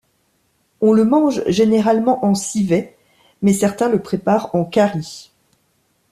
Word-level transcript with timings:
On 0.81 0.93
le 0.93 1.05
mange 1.05 1.43
généralement 1.45 2.25
en 2.25 2.33
civet, 2.33 2.97
mais 3.43 3.53
certains 3.53 3.87
le 3.87 4.01
préparent 4.01 4.55
en 4.55 4.65
carry. 4.65 5.29